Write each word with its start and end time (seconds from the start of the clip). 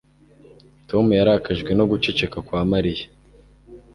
Tom 0.89 1.05
yarakajwe 1.19 1.71
no 1.79 1.85
guceceka 1.91 2.37
kwa 2.47 2.59
Mariya 2.71 3.05